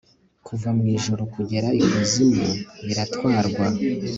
[0.47, 2.49] kuva mu ijuru kugera ikuzimu
[2.85, 3.65] biratwarwa